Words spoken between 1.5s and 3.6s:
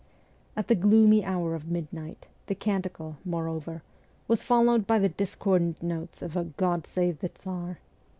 of midnight, the canticle, more